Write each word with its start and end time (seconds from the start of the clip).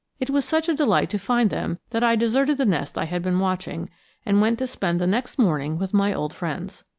It 0.19 0.31
was 0.31 0.45
such 0.45 0.67
a 0.67 0.73
delight 0.73 1.11
to 1.11 1.19
find 1.19 1.51
them 1.51 1.77
that 1.91 2.03
I 2.03 2.15
deserted 2.15 2.57
the 2.57 2.65
nest 2.65 2.97
I 2.97 3.05
had 3.05 3.21
been 3.21 3.37
watching, 3.37 3.91
and 4.25 4.41
went 4.41 4.57
to 4.57 4.65
spend 4.65 4.99
the 4.99 5.05
next 5.05 5.37
morning 5.37 5.77
with 5.77 5.93
my 5.93 6.11
old 6.11 6.33
friends. 6.33 6.83